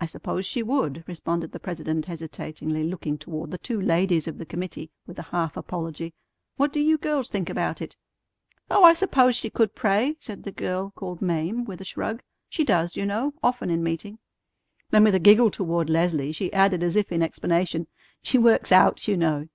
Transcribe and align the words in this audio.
"I 0.00 0.06
suppose 0.06 0.46
she 0.46 0.62
would," 0.62 1.04
responded 1.06 1.52
the 1.52 1.60
president 1.60 2.06
hesitatingly, 2.06 2.84
looking 2.84 3.18
toward 3.18 3.50
the 3.50 3.58
two 3.58 3.78
ladies 3.78 4.26
of 4.26 4.38
the 4.38 4.46
committee 4.46 4.90
with 5.06 5.18
a 5.18 5.24
half 5.24 5.58
apology. 5.58 6.14
"What 6.56 6.72
do 6.72 6.80
you 6.80 6.96
girls 6.96 7.28
think 7.28 7.50
about 7.50 7.82
it?" 7.82 7.94
"Oh, 8.70 8.82
I 8.82 8.94
suppose 8.94 9.36
she 9.36 9.50
could 9.50 9.74
pray," 9.74 10.16
said 10.18 10.44
the 10.44 10.52
girl 10.52 10.92
called 10.96 11.20
Mame, 11.20 11.66
with 11.66 11.82
a 11.82 11.84
shrug. 11.84 12.22
"She 12.48 12.64
does, 12.64 12.96
you 12.96 13.04
know, 13.04 13.34
often 13.42 13.68
in 13.68 13.82
meeting." 13.82 14.18
Then 14.88 15.04
with 15.04 15.14
a 15.16 15.20
giggle 15.20 15.50
toward 15.50 15.90
Leslie 15.90 16.32
she 16.32 16.50
added 16.54 16.82
as 16.82 16.96
if 16.96 17.12
in 17.12 17.22
explanation, 17.22 17.88
"She 18.22 18.38
works 18.38 18.72
out, 18.72 19.06
you 19.06 19.18
know." 19.18 19.48